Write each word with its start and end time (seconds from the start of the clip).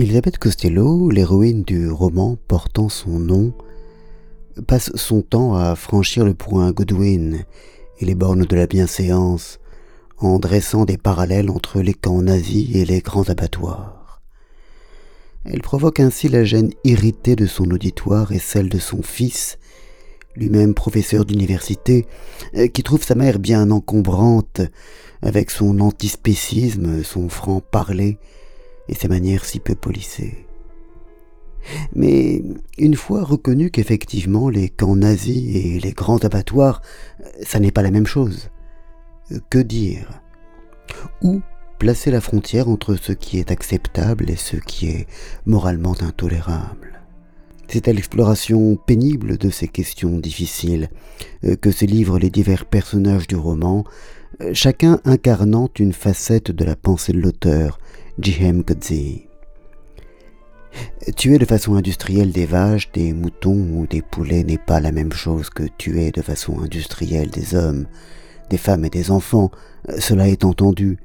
Elisabeth 0.00 0.38
Costello, 0.38 1.10
l'héroïne 1.10 1.62
du 1.62 1.90
roman 1.90 2.38
portant 2.48 2.88
son 2.88 3.18
nom, 3.18 3.52
passe 4.66 4.90
son 4.94 5.20
temps 5.20 5.54
à 5.56 5.76
franchir 5.76 6.24
le 6.24 6.32
point 6.32 6.72
Godwin 6.72 7.44
et 7.98 8.06
les 8.06 8.14
bornes 8.14 8.46
de 8.46 8.56
la 8.56 8.66
bienséance 8.66 9.60
en 10.16 10.38
dressant 10.38 10.86
des 10.86 10.96
parallèles 10.96 11.50
entre 11.50 11.82
les 11.82 11.92
camps 11.92 12.22
nazis 12.22 12.74
et 12.74 12.86
les 12.86 13.00
grands 13.00 13.28
abattoirs. 13.28 14.22
Elle 15.44 15.60
provoque 15.60 16.00
ainsi 16.00 16.30
la 16.30 16.44
gêne 16.44 16.70
irritée 16.82 17.36
de 17.36 17.44
son 17.44 17.70
auditoire 17.70 18.32
et 18.32 18.38
celle 18.38 18.70
de 18.70 18.78
son 18.78 19.02
fils, 19.02 19.58
lui-même 20.34 20.72
professeur 20.72 21.26
d'université, 21.26 22.06
qui 22.72 22.82
trouve 22.82 23.04
sa 23.04 23.16
mère 23.16 23.38
bien 23.38 23.70
encombrante, 23.70 24.62
avec 25.20 25.50
son 25.50 25.78
antispécisme, 25.78 27.04
son 27.04 27.28
franc-parler, 27.28 28.18
et 28.90 28.94
ses 28.94 29.08
manières 29.08 29.46
si 29.46 29.60
peu 29.60 29.74
polissées. 29.74 30.46
Mais 31.94 32.42
une 32.78 32.96
fois 32.96 33.22
reconnu 33.22 33.70
qu'effectivement 33.70 34.48
les 34.48 34.68
camps 34.68 34.96
nazis 34.96 35.54
et 35.54 35.78
les 35.78 35.92
grands 35.92 36.18
abattoirs, 36.18 36.82
ça 37.42 37.60
n'est 37.60 37.70
pas 37.70 37.82
la 37.82 37.90
même 37.90 38.06
chose. 38.06 38.50
Que 39.48 39.58
dire? 39.58 40.22
Où 41.22 41.40
placer 41.78 42.10
la 42.10 42.20
frontière 42.20 42.68
entre 42.68 42.96
ce 42.96 43.12
qui 43.12 43.38
est 43.38 43.50
acceptable 43.50 44.28
et 44.30 44.36
ce 44.36 44.56
qui 44.56 44.88
est 44.88 45.06
moralement 45.46 45.94
intolérable? 46.00 47.00
C'est 47.68 47.86
à 47.86 47.92
l'exploration 47.92 48.74
pénible 48.74 49.38
de 49.38 49.48
ces 49.48 49.68
questions 49.68 50.18
difficiles 50.18 50.90
que 51.60 51.70
se 51.70 51.84
livrent 51.84 52.18
les 52.18 52.30
divers 52.30 52.64
personnages 52.64 53.28
du 53.28 53.36
roman, 53.36 53.84
chacun 54.52 55.00
incarnant 55.04 55.70
une 55.78 55.92
facette 55.92 56.50
de 56.50 56.64
la 56.64 56.74
pensée 56.74 57.12
de 57.12 57.20
l'auteur, 57.20 57.78
Jihem 58.20 58.62
Godzi. 58.62 59.26
Tuer 61.16 61.38
de 61.38 61.44
façon 61.46 61.74
industrielle 61.74 62.32
des 62.32 62.44
vaches, 62.44 62.92
des 62.92 63.12
moutons 63.12 63.70
ou 63.72 63.86
des 63.86 64.02
poulets 64.02 64.44
n'est 64.44 64.58
pas 64.58 64.80
la 64.80 64.92
même 64.92 65.12
chose 65.12 65.48
que 65.48 65.62
tuer 65.78 66.10
de 66.10 66.20
façon 66.20 66.60
industrielle 66.60 67.30
des 67.30 67.54
hommes, 67.54 67.86
des 68.50 68.58
femmes 68.58 68.84
et 68.84 68.90
des 68.90 69.10
enfants, 69.10 69.50
cela 69.98 70.28
est 70.28 70.44
entendu. 70.44 70.98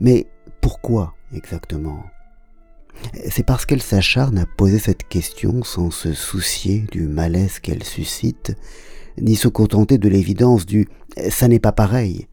Mais 0.00 0.26
pourquoi 0.60 1.14
exactement? 1.34 2.02
C'est 3.28 3.46
parce 3.46 3.66
qu'elle 3.66 3.82
s'acharne 3.82 4.38
à 4.38 4.46
poser 4.46 4.78
cette 4.78 5.08
question 5.08 5.62
sans 5.62 5.90
se 5.90 6.12
soucier 6.12 6.86
du 6.90 7.02
malaise 7.08 7.58
qu'elle 7.58 7.84
suscite, 7.84 8.56
ni 9.20 9.36
se 9.36 9.48
contenter 9.48 9.98
de 9.98 10.08
l'évidence 10.08 10.66
du 10.66 10.88
ça 11.28 11.48
n'est 11.48 11.58
pas 11.58 11.72
pareil, 11.72 12.26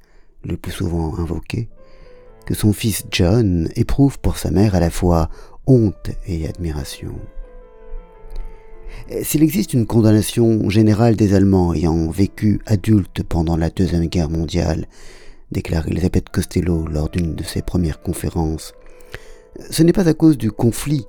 le 0.45 0.56
plus 0.56 0.72
souvent 0.72 1.17
invoqué, 1.17 1.69
que 2.45 2.53
son 2.53 2.73
fils 2.73 3.03
John 3.11 3.69
éprouve 3.75 4.19
pour 4.19 4.37
sa 4.37 4.51
mère 4.51 4.75
à 4.75 4.79
la 4.79 4.89
fois 4.89 5.29
honte 5.67 6.11
et 6.27 6.47
admiration. 6.47 7.15
S'il 9.21 9.43
existe 9.43 9.73
une 9.73 9.85
condamnation 9.85 10.69
générale 10.69 11.15
des 11.15 11.33
Allemands 11.33 11.73
ayant 11.73 12.09
vécu 12.09 12.59
adultes 12.65 13.23
pendant 13.23 13.57
la 13.57 13.69
Deuxième 13.69 14.07
Guerre 14.07 14.29
mondiale, 14.29 14.87
déclare 15.51 15.87
Elisabeth 15.87 16.29
Costello 16.29 16.85
lors 16.87 17.09
d'une 17.09 17.35
de 17.35 17.43
ses 17.43 17.61
premières 17.61 18.01
conférences, 18.01 18.73
ce 19.69 19.83
n'est 19.83 19.93
pas 19.93 20.07
à 20.07 20.13
cause 20.13 20.37
du 20.37 20.51
conflit 20.51 21.05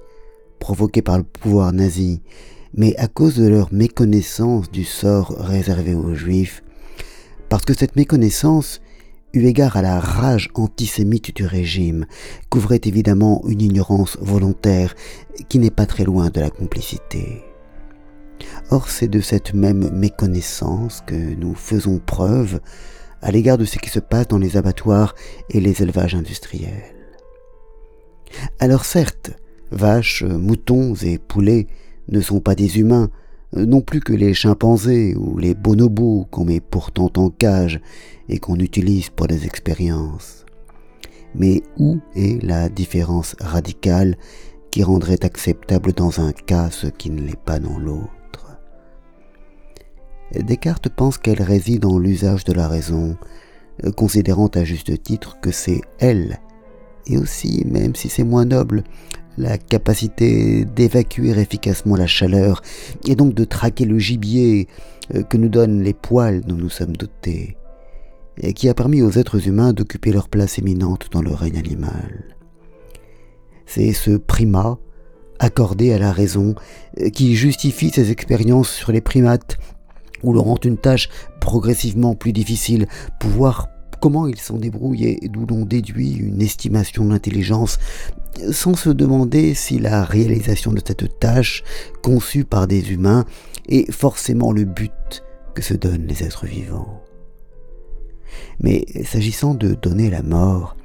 provoqué 0.59 1.03
par 1.03 1.19
le 1.19 1.25
pouvoir 1.25 1.73
nazi, 1.73 2.23
mais 2.75 2.97
à 2.97 3.09
cause 3.09 3.37
de 3.37 3.49
leur 3.49 3.73
méconnaissance 3.73 4.71
du 4.71 4.85
sort 4.85 5.35
réservé 5.39 5.95
aux 5.95 6.15
Juifs, 6.15 6.63
parce 7.49 7.65
que 7.65 7.75
cette 7.75 7.97
méconnaissance 7.97 8.81
eu 9.33 9.45
égard 9.47 9.77
à 9.77 9.83
la 9.83 10.01
rage 10.01 10.51
antisémite 10.55 11.35
du 11.35 11.47
régime, 11.47 12.07
couvrait 12.49 12.81
évidemment 12.85 13.43
une 13.47 13.63
ignorance 13.63 14.19
volontaire 14.21 14.95
qui 15.49 15.59
n'est 15.59 15.71
pas 15.71 15.87
très 15.87 16.05
loin 16.05 16.31
de 16.31 16.41
la 16.41 16.51
complicité. 16.51 17.43
Or 18.71 18.89
c'est 18.89 19.09
de 19.09 19.21
cette 19.21 19.55
même 19.55 19.91
méconnaissance 19.91 21.03
que 21.07 21.15
nous 21.15 21.55
faisons 21.55 21.99
preuve 21.99 22.61
à 23.23 23.31
l'égard 23.31 23.59
de 23.59 23.65
ce 23.65 23.79
qui 23.79 23.91
se 23.91 24.01
passe 24.01 24.29
dans 24.29 24.39
les 24.39 24.57
abattoirs 24.57 25.15
et 25.51 25.61
les 25.61 25.83
élevages 25.83 26.15
industriels. 26.15 26.95
Alors 28.59 28.85
certes, 28.85 29.33
vaches, 29.71 30.23
moutons 30.23 30.95
et 31.03 31.19
poulets 31.19 31.67
ne 32.09 32.21
sont 32.21 32.41
pas 32.41 32.55
des 32.55 32.79
humains, 32.79 33.11
non 33.53 33.81
plus 33.81 34.01
que 34.01 34.13
les 34.13 34.35
chimpanzés 34.35 35.15
ou 35.17 35.39
les 35.39 35.55
bonobos 35.55 36.27
qu'on 36.31 36.45
met 36.45 36.61
pourtant 36.61 37.11
en 37.17 37.31
cage 37.31 37.81
et 38.29 38.39
qu'on 38.39 38.57
utilise 38.57 39.11
pour 39.11 39.27
des 39.27 39.47
expériences. 39.47 40.45
Mais 41.35 41.63
où 41.79 41.99
est 42.15 42.43
la 42.43 42.69
différence 42.69 43.37
radicale 43.41 44.17
qui 44.71 44.83
rendrait 44.83 45.25
acceptable 45.25 45.93
dans 45.93 46.21
un 46.21 46.33
cas 46.33 46.71
ce 46.71 46.87
qui 46.87 47.11
ne 47.11 47.23
l'est 47.23 47.41
pas 47.41 47.59
dans 47.59 47.79
l'autre? 47.79 48.11
Descartes 50.33 50.89
pense 50.89 51.19
qu'elle 51.19 51.43
réside 51.43 51.83
dans 51.83 51.99
l'usage 51.99 52.45
de 52.45 52.53
la 52.53 52.69
raison, 52.69 53.17
considérant 53.97 54.47
à 54.49 54.63
juste 54.63 55.03
titre 55.03 55.41
que 55.41 55.51
c'est 55.51 55.81
elle, 55.99 56.39
et 57.07 57.19
aussi, 57.19 57.65
même 57.67 57.97
si 57.97 58.09
c'est 58.09 58.23
moins 58.23 58.45
noble, 58.45 58.85
la 59.41 59.59
capacité 59.59 60.65
d'évacuer 60.65 61.31
efficacement 61.31 61.97
la 61.97 62.07
chaleur 62.07 62.63
et 63.09 63.17
donc 63.17 63.35
de 63.35 63.45
traquer 63.45 63.87
le 63.87 63.99
gibier 63.99 64.69
euh, 65.15 65.23
que 65.23 65.37
nous 65.37 65.49
donnent 65.49 65.83
les 65.83 65.95
poils 65.95 66.43
dont 66.43 66.57
nous 66.57 66.69
sommes 66.69 66.97
dotés, 66.97 67.57
et 68.39 68.53
qui 68.53 68.69
a 68.69 68.75
permis 68.75 69.03
aux 69.03 69.13
êtres 69.13 69.49
humains 69.49 69.73
d'occuper 69.73 70.13
leur 70.13 70.29
place 70.29 70.59
éminente 70.59 71.09
dans 71.11 71.23
le 71.23 71.33
règne 71.33 71.59
animal. 71.59 72.37
C'est 73.67 73.93
ce 73.93 74.17
primat 74.17 74.79
accordé 75.39 75.93
à 75.93 75.99
la 75.99 76.13
raison 76.13 76.55
euh, 77.01 77.09
qui 77.09 77.35
justifie 77.35 77.91
ces 77.91 78.11
expériences 78.11 78.71
sur 78.71 78.93
les 78.93 79.01
primates 79.01 79.59
ou 80.23 80.35
leur 80.35 80.45
rend 80.45 80.59
une 80.63 80.77
tâche 80.77 81.09
progressivement 81.41 82.15
plus 82.15 82.35
difficile, 82.35 82.87
pouvoir 83.19 83.69
comment 84.01 84.27
ils 84.27 84.41
s'en 84.41 84.57
débrouillent 84.57 85.19
et 85.23 85.29
d'où 85.29 85.47
l'on 85.47 85.65
déduit 85.65 86.15
une 86.15 86.41
estimation 86.41 87.05
de 87.05 87.11
l'intelligence, 87.11 87.79
sans 88.51 88.75
se 88.75 88.91
demander 88.91 89.55
si 89.55 89.79
la 89.79 90.05
réalisation 90.05 90.73
de 90.73 90.81
cette 90.85 91.19
tâche, 91.19 91.63
conçue 92.03 92.45
par 92.45 92.67
des 92.67 92.93
humains, 92.93 93.25
est 93.69 93.91
forcément 93.93 94.53
le 94.53 94.65
but 94.65 95.23
que 95.55 95.63
se 95.63 95.75
donnent 95.75 96.07
les 96.07 96.23
êtres 96.23 96.47
vivants. 96.47 97.03
Mais 98.61 98.85
s'agissant 99.05 99.55
de 99.55 99.75
donner 99.75 100.11
la 100.11 100.23
mort, 100.23 100.77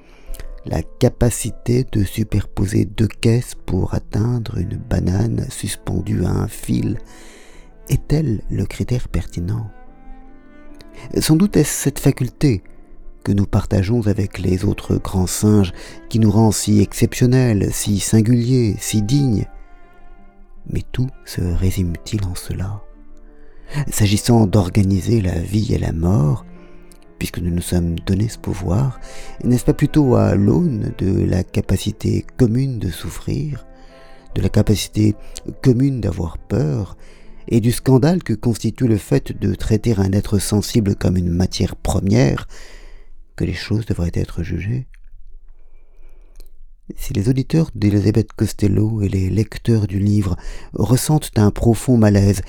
la 0.66 0.82
capacité 0.82 1.86
de 1.92 2.04
superposer 2.04 2.86
deux 2.86 3.08
caisses 3.08 3.54
pour 3.66 3.94
atteindre 3.94 4.58
une 4.58 4.78
banane 4.78 5.46
suspendue 5.50 6.26
à 6.26 6.32
un 6.32 6.48
fil 6.48 6.98
est-elle 7.88 8.42
le 8.50 8.66
critère 8.66 9.08
pertinent? 9.08 9.70
Sans 11.20 11.36
doute 11.36 11.56
est-ce 11.58 11.84
cette 11.84 12.00
faculté 12.00 12.64
nous 13.32 13.46
partageons 13.46 14.08
avec 14.08 14.40
les 14.40 14.66
autres 14.66 14.96
grands 14.98 15.28
singes 15.28 15.74
qui 16.10 16.20
nous 16.20 16.32
rend 16.32 16.52
si 16.52 16.82
exceptionnels, 16.82 17.70
si 17.72 18.00
singuliers, 18.00 18.76
si 18.80 19.02
dignes. 19.02 19.46
Mais 20.70 20.84
tout 20.92 21.10
se 21.26 21.42
résume-t-il 21.42 22.24
en 22.26 22.36
cela? 22.36 22.82
S'agissant 23.90 24.48
d'organiser 24.48 25.22
la 25.22 25.40
vie 25.40 25.74
et 25.74 25.78
la 25.78 25.92
mort, 25.92 26.46
puisque 27.20 27.40
nous 27.40 27.52
nous 27.52 27.62
sommes 27.62 27.98
donné 28.00 28.28
ce 28.28 28.38
pouvoir, 28.38 29.00
n'est-ce 29.44 29.66
pas 29.66 29.74
plutôt 29.74 30.16
à 30.16 30.36
l'aune 30.36 30.94
de 30.98 31.24
la 31.24 31.44
capacité 31.44 32.26
commune 32.38 32.80
de 32.80 32.90
souffrir, 32.90 33.66
de 34.36 34.42
la 34.42 34.50
capacité 34.50 35.16
commune 35.62 36.02
d'avoir 36.02 36.38
peur, 36.38 36.98
et 37.48 37.60
du 37.60 37.72
scandale 37.72 38.24
que 38.24 38.34
constitue 38.34 38.88
le 38.88 38.98
fait 38.98 39.40
de 39.40 39.54
traiter 39.54 39.94
un 39.98 40.12
être 40.12 40.40
sensible 40.40 40.96
comme 40.96 41.18
une 41.18 41.30
matière 41.30 41.76
première, 41.76 42.48
que 43.36 43.44
les 43.44 43.54
choses 43.54 43.86
devraient 43.86 44.12
être 44.14 44.44
jugées 44.44 44.88
Si 46.98 47.14
les 47.14 47.30
auditeurs 47.30 47.72
d'Elisabeth 47.76 48.34
Costello 48.34 49.02
et 49.02 49.10
les 49.10 49.30
lecteurs 49.30 49.88
du 49.88 50.00
livre 50.00 50.36
ressentent 50.74 51.32
un 51.38 51.52
profond 51.52 51.98
malaise, 51.98 52.42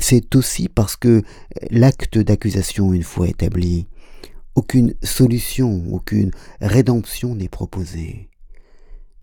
c'est 0.00 0.34
aussi 0.34 0.68
parce 0.68 0.96
que 0.96 1.22
l'acte 1.70 2.18
d'accusation 2.18 2.92
une 2.92 3.02
fois 3.02 3.28
établi, 3.28 3.86
aucune 4.54 4.94
solution, 5.02 5.84
aucune 5.92 6.30
rédemption 6.60 7.34
n'est 7.34 7.48
proposée. 7.48 8.28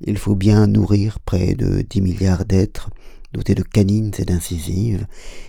Il 0.06 0.18
faut 0.18 0.36
bien 0.36 0.68
nourrir 0.68 1.20
près 1.20 1.56
de 1.56 1.82
dix 1.82 2.02
milliards 2.02 2.46
d'êtres 2.46 2.90
dotés 3.34 3.56
de 3.56 3.64
canines 3.64 4.12
et 4.18 4.26
d'incisives. 4.26 5.08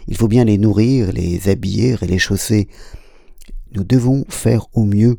Il 0.08 0.16
faut 0.16 0.28
bien 0.28 0.44
les 0.44 0.58
nourrir, 0.58 1.12
les 1.12 1.48
habiller 1.48 1.96
et 2.00 2.06
les 2.06 2.18
chausser. 2.18 2.68
Nous 3.72 3.84
devons 3.84 4.24
faire 4.28 4.66
au 4.72 4.84
mieux 4.84 5.18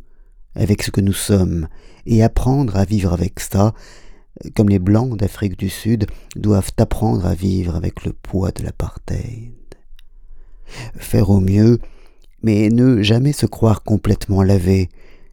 avec 0.55 0.83
ce 0.83 0.91
que 0.91 1.01
nous 1.01 1.13
sommes 1.13 1.67
et 2.05 2.23
apprendre 2.23 2.77
à 2.77 2.85
vivre 2.85 3.13
avec 3.13 3.39
ça, 3.39 3.73
comme 4.55 4.69
les 4.69 4.79
Blancs 4.79 5.17
d'Afrique 5.17 5.57
du 5.57 5.69
Sud 5.69 6.07
doivent 6.35 6.71
apprendre 6.77 7.25
à 7.25 7.35
vivre 7.35 7.75
avec 7.75 8.05
le 8.05 8.13
poids 8.13 8.51
de 8.51 8.63
l'apartheid. 8.63 9.53
Faire 10.97 11.29
au 11.29 11.39
mieux, 11.39 11.79
mais 12.41 12.69
ne 12.69 13.01
jamais 13.01 13.33
se 13.33 13.45
croire 13.45 13.83
complètement 13.83 14.43
lavé, 14.43 14.89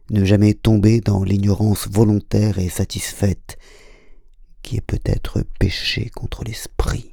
ne 0.09 0.23
jamais 0.25 0.53
tomber 0.53 0.99
dans 0.99 1.23
l'ignorance 1.23 1.87
volontaire 1.89 2.59
et 2.59 2.69
satisfaite, 2.69 3.57
qui 4.61 4.77
ait 4.77 4.81
peut-être 4.81 5.43
péché 5.59 6.09
contre 6.09 6.43
l'esprit. 6.43 7.12